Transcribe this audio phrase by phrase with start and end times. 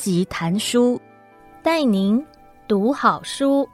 [0.00, 0.98] 辑谈书，
[1.62, 2.24] 带您
[2.66, 3.68] 读好书。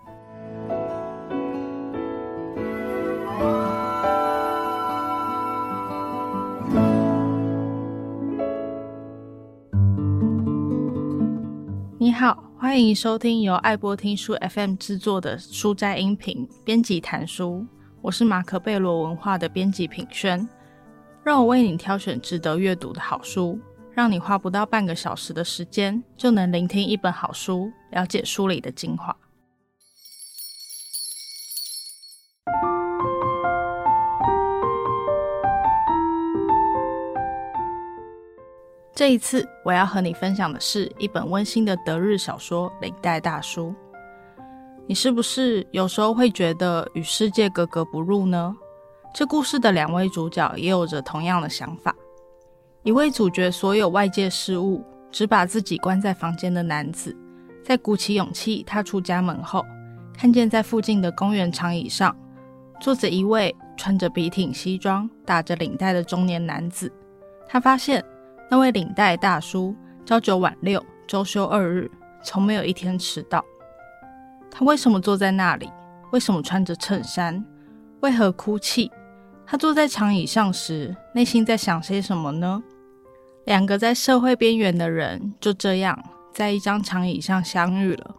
[11.97, 17.65] 你好，欢迎收听由爱播听书 FM 制作的书斋音频编辑谈书，
[18.03, 20.49] 我是马可贝罗文化的编辑品轩。
[21.23, 23.57] 让我为你挑选值得阅读的好书，
[23.97, 29.17] 让你花不到半个小时的时间就能聆听一本好书，了解书里的精华。
[38.95, 43.71] 这一次，我要和你分享的是一本温馨的德日小说《领带大叔》。
[44.87, 48.55] 你是不是有时候会觉得与世界格格不入呢？
[49.15, 51.97] 这故事的两位主角也有着同样的想法。
[52.87, 54.81] 一位阻绝所有外界事物，
[55.11, 57.17] 只把自己关在房间的男子，
[57.65, 59.67] 在鼓起勇气踏出家门后，
[60.17, 62.17] 看见在附近的公园长椅上
[62.81, 66.89] 坐着一位穿着笔挺西装、打着领带的中年男子。
[67.49, 68.05] 他发现
[68.49, 69.75] 那位领带大叔
[70.05, 71.91] 朝九晚六，周休二日，
[72.23, 73.45] 从没有一天迟到。
[74.49, 75.69] 他为什么坐在那里？
[76.13, 77.45] 为什么穿着衬衫？
[77.99, 78.93] 为何哭泣？
[79.45, 82.63] 他坐在长椅上时，内心在想些什么呢？
[83.47, 85.99] 两个在社会边缘的人就这样
[86.35, 88.15] 在一张长椅上相遇了。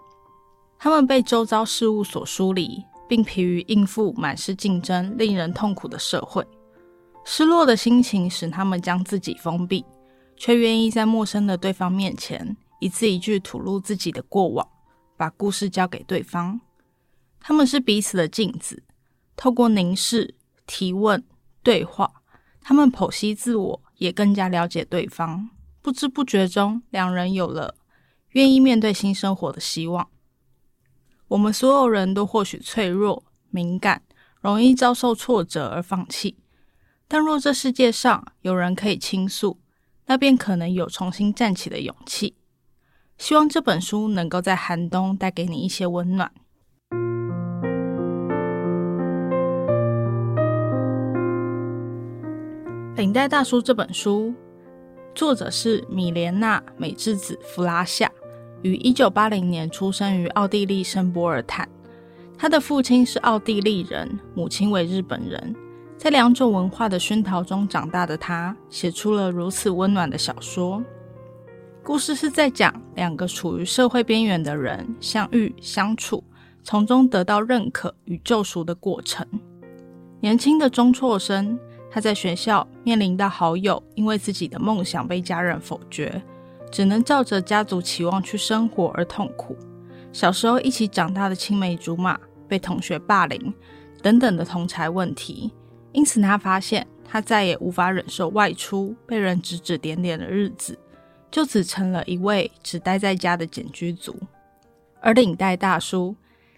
[0.80, 6.45] 他们被周遭事物所疏离，并疲于应付满是竞争、令人痛苦的社会。
[7.23, 9.86] 失落的心情使他们将自己封闭，
[10.36, 14.67] 却愿意在陌生的对方面前一字一句吐露自己的过往，
[15.17, 16.59] 把故事交给对方。
[17.39, 18.81] 他们是彼此的镜子，
[19.36, 20.36] 透过凝视。
[20.70, 21.23] 提问、
[21.64, 22.11] 对话，
[22.61, 25.50] 他们剖析自我，也更加了解对方。
[25.81, 27.76] 不知不觉中，两人有了
[28.31, 30.10] 愿意面对新生活的希望。
[31.30, 34.02] 我们所有人都或许脆弱、敏感，
[34.42, 36.38] 容易遭受挫折而放弃。
[37.08, 39.60] 但若这世界上有人可以倾诉，
[40.08, 42.36] 那便可能有重新站起的勇气。
[43.17, 46.32] 希望这本书能够在寒冬带给你一些温暖。
[52.97, 54.33] 《领带大叔》这本书，
[55.13, 58.11] 作者是米莲娜·美智子·弗拉夏，
[58.63, 61.69] 于一九八零年出生于奥地利圣波尔坦。
[62.39, 65.55] 他的父亲是奥地利人，母亲为日本人。
[65.95, 70.83] 在两种文化的熏陶中长大的他，写出了如此温暖的小说。
[71.83, 76.23] 故事是在讲两个处于社会边缘的人相遇、相处，
[76.64, 79.23] 从中得到认可与救赎的过程。
[80.19, 81.59] 年轻的中辍生。
[81.89, 86.21] 他在学校面临到好友因为自己的梦想被家人否决，
[86.71, 89.58] 只能照着家族期望去生活而痛苦。
[90.11, 93.53] 小时候一起长大的青梅竹马被同学霸凌
[94.02, 95.52] 等等的同侪问题，
[95.92, 100.77] 因此他发现他再也无法忍受外出被人指指点点的日子，
[101.31, 104.15] 就只成了一位只待在家的茧居族。
[104.99, 106.15] 而领带大叔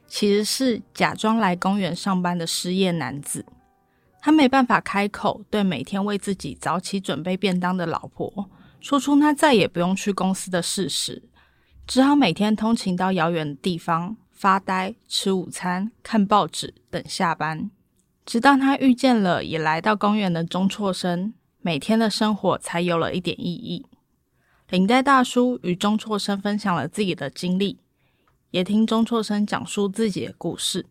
[0.07, 3.45] 其实是假装来公园上班的失业男子。
[4.21, 8.49] 他没办法开口对每天为自己早起准备便当的老婆
[8.79, 11.23] 说出他再也不用去公司的事实，
[11.87, 17.69] 只好每天通勤到遥远的地方发呆、吃午餐、看报纸等下班。
[18.25, 23.85] 直到他遇见了也来到公园的中辍生，每天的生活才有了一点意义。
[24.69, 27.79] 领带大叔与中辍生分享了自己的经历，
[28.51, 30.85] 也听中辍生讲述自己的故事。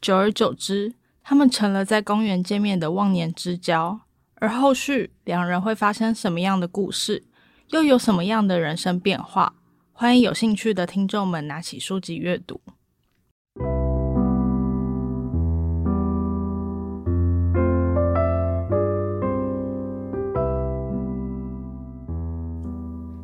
[0.00, 4.00] 久而久之，他们成了在公园见面的忘年之交，
[4.34, 7.24] 而后续两人会发生什么样的故事，
[7.68, 9.54] 又有什么样的人生变化？
[9.92, 12.60] 欢迎有兴趣的听众们拿起书籍阅读。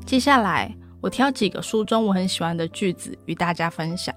[0.06, 4.14] 接下来，我挑几个书中我很喜欢的句子与大家分享。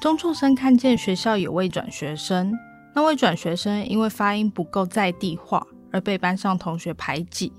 [0.00, 2.52] 中辍生看见学校有位转学生。
[2.94, 7.52] 那位转学生因为发音不够在地化而被班上同学排挤，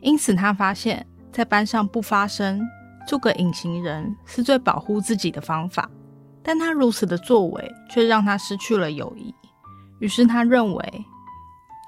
[0.00, 2.60] 因此他发现，在班上不发声，
[3.06, 5.88] 做个隐形人是最保护自己的方法。
[6.42, 9.34] 但他如此的作为却让他失去了友谊。
[9.98, 11.04] 于是他认为，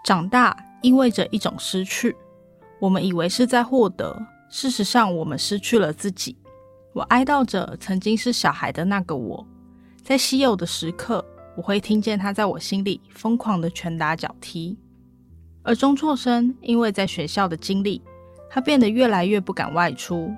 [0.05, 2.14] 长大意味着一种失去。
[2.78, 4.20] 我们以为是在获得，
[4.50, 6.37] 事实上我们失去了自己。
[6.93, 9.46] 我哀悼着曾经是小孩的那个我，
[10.05, 11.25] 在稀有的时刻。
[11.56, 14.76] 我会听见他在我心里疯狂的拳打脚踢，
[15.62, 18.00] 而中辍生因为在学校的经历，
[18.49, 20.32] 他变得越来越不敢外出。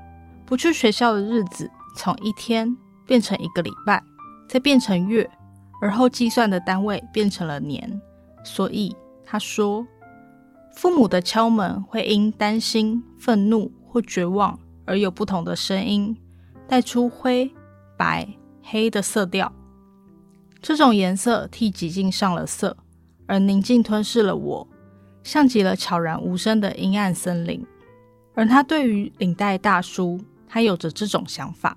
[0.45, 2.77] 不去学校的日子从一天
[3.07, 4.03] 变成一个礼拜，
[4.49, 5.29] 再变成月，
[5.81, 8.01] 而后计算的单位变成了年。
[8.45, 8.95] 所以
[9.25, 9.87] 他说，
[10.75, 16.15] 父母的敲门会因担心、愤怒或绝望而有不同的声音，
[16.69, 17.51] 带出灰、
[17.97, 18.29] 白、
[18.63, 19.51] 黑的色调。
[20.67, 22.75] 这种颜色替寂静上了色，
[23.27, 24.67] 而宁静吞噬了我，
[25.23, 27.63] 像极了悄然无声的阴暗森林。
[28.33, 30.19] 而他对于领带大叔，
[30.49, 31.77] 他有着这种想法。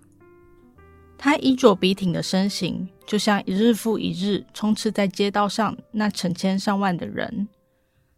[1.17, 7.49] 他衣着笔挺的身形，就像一日复一日充斥在街道上那成千上万的人。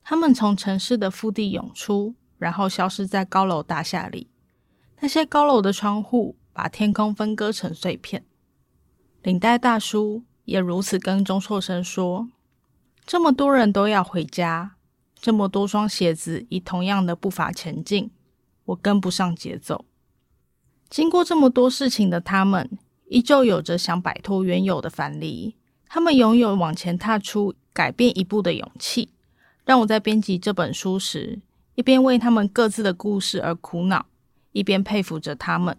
[0.03, 4.29] 他们从城市的腹地涌出，然后消失在高楼大厦里。
[4.99, 8.23] 那些高楼的窗户把天空分割成碎片。
[9.23, 12.27] 领带大叔也如此跟钟硕生说
[13.05, 14.75] ：“这么多人都要回家，
[15.15, 18.11] 这么多双鞋子以同样的步伐前进，
[18.65, 19.85] 我跟不上节奏。”
[20.89, 22.77] 经过这么多事情的他们。
[23.11, 25.55] 依旧有着想摆脱原有的樊篱，
[25.87, 29.09] 他们拥有往前踏出改变一步的勇气，
[29.65, 31.39] 让我在编辑这本书时，
[31.73, 34.05] 一边为他们各自的故事而苦恼，
[34.51, 35.75] 一边佩服着他们。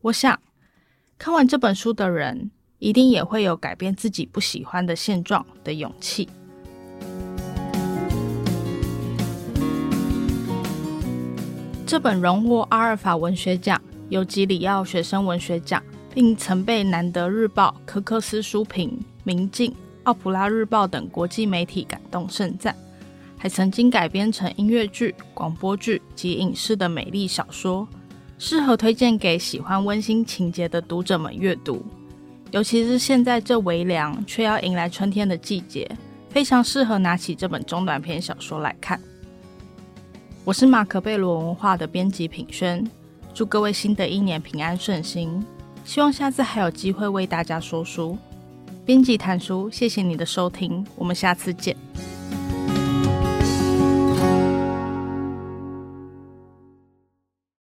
[0.00, 0.40] 我想，
[1.18, 6.28] 看完这本书的人，一定也会有改变自己不喜欢的现状的勇气。
[11.86, 15.82] 这本荣获阿尔法文学奖、尤吉里奥学生文学奖。
[16.16, 19.70] 并曾被南德日报、科克斯书评、明镜、
[20.04, 22.74] 奥普拉日报等国际媒体感动盛赞，
[23.36, 27.86] 还曾经改编成音乐剧、广播剧及影视的美丽小说，
[28.38, 31.84] 适合推荐给喜欢温馨情节的读者们阅读。
[32.56, 35.86] 尤其是现在这微凉却要迎来春天的季节，
[36.30, 38.98] 非常适合拿起这本中短篇小说来看。
[40.42, 42.82] 我是马可贝罗文化的编辑品轩，
[43.34, 45.44] 祝各位新的一年平安顺心。
[45.84, 48.16] 希望下次还有机会为大家说书。
[48.86, 51.76] 编辑谈书，谢谢你的收听，我们下次见。